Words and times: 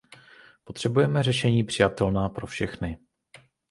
Potřebujeme 0.63 1.23
řešení 1.23 1.63
přijatelná 1.63 2.29
pro 2.29 2.47
všechny. 2.47 2.97